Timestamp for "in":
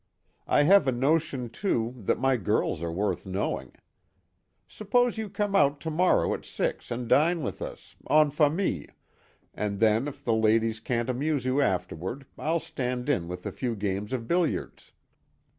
13.09-13.27